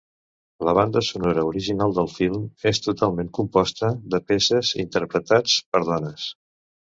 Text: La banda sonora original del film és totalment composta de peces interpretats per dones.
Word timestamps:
La 0.67 0.71
banda 0.77 1.01
sonora 1.07 1.41
original 1.49 1.91
del 1.97 2.09
film 2.13 2.47
és 2.71 2.79
totalment 2.87 3.29
composta 3.39 3.91
de 4.15 4.23
peces 4.31 4.75
interpretats 4.85 5.59
per 5.77 5.83
dones. 5.93 6.27